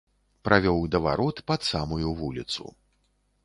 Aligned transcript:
Правёў 0.47 0.79
да 0.95 1.01
варот 1.05 1.43
пад 1.53 1.67
самую 1.71 2.17
вуліцу. 2.23 2.63